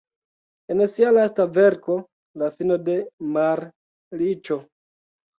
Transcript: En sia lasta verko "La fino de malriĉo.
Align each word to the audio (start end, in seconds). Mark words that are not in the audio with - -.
En 0.75 0.79
sia 0.91 1.09
lasta 1.17 1.43
verko 1.57 1.97
"La 2.41 2.49
fino 2.61 2.77
de 2.87 2.95
malriĉo. 3.35 4.57